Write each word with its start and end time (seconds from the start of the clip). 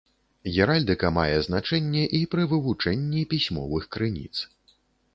Геральдыка 0.53 1.11
мае 1.17 1.35
значэнне 1.49 2.03
і 2.21 2.23
пры 2.33 2.49
вывучэнні 2.57 3.25
пісьмовых 3.37 3.83
крыніц. 3.97 4.35